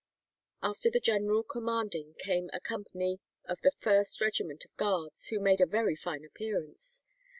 [0.63, 5.61] After the general commanding came a company of the first regiment of Guards, who made
[5.61, 7.03] a very fine appearance.